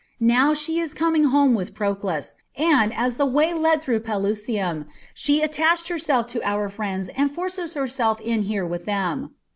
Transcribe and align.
Now 0.19 0.55
she 0.55 0.79
is 0.79 0.95
coming 0.95 1.25
home 1.25 1.53
with 1.53 1.75
Proclus, 1.75 2.33
and, 2.55 2.91
as 2.95 3.17
the 3.17 3.25
way 3.27 3.53
led 3.53 3.83
through 3.83 3.99
Pelusium, 3.99 4.87
she 5.13 5.43
attached 5.43 5.89
herself 5.89 6.25
to 6.33 6.41
our 6.43 6.69
friends 6.69 7.09
and 7.09 7.31
forces 7.31 7.75
herself 7.75 8.19
in 8.19 8.41
here 8.41 8.65
with 8.65 8.85
them. 8.85 9.35